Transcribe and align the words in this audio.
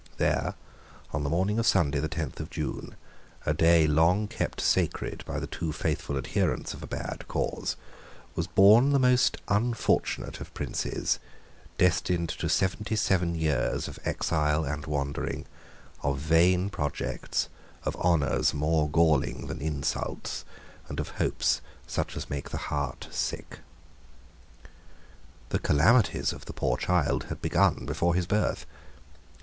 There, 0.17 0.55
on 1.13 1.21
the 1.23 1.29
morning 1.29 1.59
of 1.59 1.67
Sunday, 1.67 1.99
the 1.99 2.07
tenth 2.07 2.39
of 2.39 2.49
June, 2.49 2.95
a 3.45 3.53
day 3.53 3.85
long 3.85 4.27
kept 4.27 4.59
sacred 4.59 5.23
by 5.27 5.39
the 5.39 5.45
too 5.45 5.71
faithful 5.71 6.17
adherents 6.17 6.73
of 6.73 6.81
a 6.81 6.87
bad 6.87 7.27
cause, 7.27 7.75
was 8.33 8.47
born 8.47 8.93
the 8.93 8.99
most 8.99 9.37
unfortunate 9.47 10.41
of 10.41 10.51
princes, 10.55 11.19
destined 11.77 12.29
to 12.29 12.49
seventy 12.49 12.95
seven 12.95 13.35
years 13.35 13.87
of 13.87 13.99
exile 14.03 14.63
and 14.65 14.87
wandering, 14.87 15.45
of 16.01 16.17
vain 16.17 16.71
projects, 16.71 17.47
of 17.83 17.95
honours 17.97 18.55
more 18.55 18.89
galling 18.89 19.45
than 19.45 19.61
insults, 19.61 20.45
and 20.87 20.99
of 20.99 21.09
hopes 21.19 21.61
such 21.85 22.17
as 22.17 22.27
make 22.27 22.49
the 22.49 22.57
heart 22.57 23.07
sick. 23.11 23.59
The 25.49 25.59
calamities 25.59 26.33
of 26.33 26.45
the 26.45 26.53
poor 26.53 26.75
child 26.77 27.25
had 27.25 27.39
begun 27.39 27.85
before 27.85 28.15
his 28.15 28.25
birth. 28.25 28.65